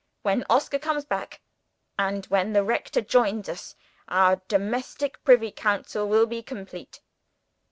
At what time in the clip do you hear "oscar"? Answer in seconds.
0.49-0.79